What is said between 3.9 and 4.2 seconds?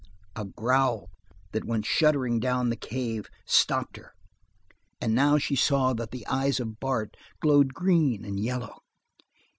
her,